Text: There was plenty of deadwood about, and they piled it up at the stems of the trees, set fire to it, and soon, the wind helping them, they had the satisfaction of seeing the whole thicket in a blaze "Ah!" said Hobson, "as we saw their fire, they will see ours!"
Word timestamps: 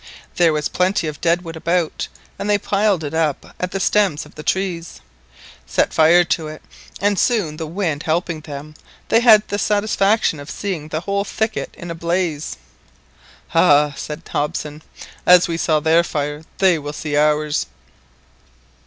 There 0.37 0.51
was 0.51 0.67
plenty 0.67 1.05
of 1.05 1.21
deadwood 1.21 1.55
about, 1.55 2.07
and 2.39 2.49
they 2.49 2.57
piled 2.57 3.03
it 3.03 3.13
up 3.13 3.53
at 3.59 3.69
the 3.69 3.79
stems 3.79 4.25
of 4.25 4.33
the 4.33 4.41
trees, 4.41 4.99
set 5.67 5.93
fire 5.93 6.23
to 6.23 6.47
it, 6.47 6.63
and 6.99 7.19
soon, 7.19 7.57
the 7.57 7.67
wind 7.67 8.01
helping 8.01 8.39
them, 8.41 8.73
they 9.09 9.19
had 9.19 9.47
the 9.49 9.59
satisfaction 9.59 10.39
of 10.39 10.49
seeing 10.49 10.87
the 10.87 11.01
whole 11.01 11.23
thicket 11.23 11.75
in 11.77 11.91
a 11.91 11.93
blaze 11.93 12.57
"Ah!" 13.53 13.93
said 13.95 14.23
Hobson, 14.27 14.81
"as 15.27 15.47
we 15.47 15.55
saw 15.55 15.79
their 15.79 16.03
fire, 16.03 16.45
they 16.57 16.79
will 16.79 16.93
see 16.93 17.15
ours!" 17.15 17.67